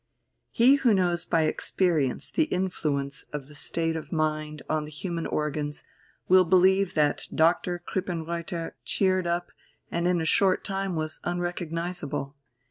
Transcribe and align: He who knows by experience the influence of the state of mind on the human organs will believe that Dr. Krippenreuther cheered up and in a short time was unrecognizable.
He 0.49 0.77
who 0.77 0.95
knows 0.95 1.25
by 1.25 1.43
experience 1.43 2.31
the 2.31 2.45
influence 2.45 3.25
of 3.31 3.45
the 3.47 3.53
state 3.53 3.95
of 3.95 4.11
mind 4.11 4.63
on 4.67 4.83
the 4.85 4.89
human 4.89 5.27
organs 5.27 5.83
will 6.27 6.43
believe 6.43 6.95
that 6.95 7.27
Dr. 7.31 7.77
Krippenreuther 7.77 8.71
cheered 8.83 9.27
up 9.27 9.51
and 9.91 10.07
in 10.07 10.19
a 10.19 10.25
short 10.25 10.63
time 10.63 10.95
was 10.95 11.19
unrecognizable. 11.23 12.35